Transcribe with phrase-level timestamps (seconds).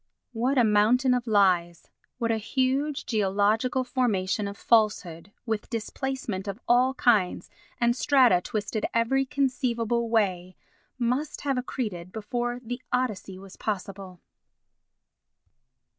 [0.31, 6.95] What a mountain of lies—what a huge geological formation of falsehood, with displacement of all
[6.95, 10.55] kinds, and strata twisted every conceivable way,
[10.97, 14.21] must have accreted before the Odyssey was possible!